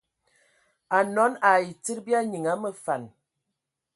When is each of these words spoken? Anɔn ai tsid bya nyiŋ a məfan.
Anɔn 0.97 1.33
ai 1.49 1.65
tsid 1.83 1.99
bya 2.05 2.19
nyiŋ 2.29 2.45
a 2.51 2.55
məfan. 2.61 3.03